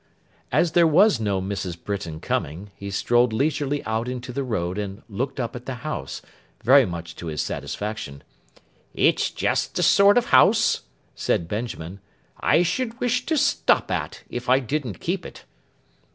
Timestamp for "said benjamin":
11.13-11.99